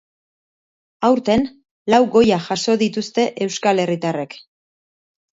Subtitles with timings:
[1.09, 1.43] Aurten,
[1.93, 4.33] lau goya jaso dituzte euskal herritarrek.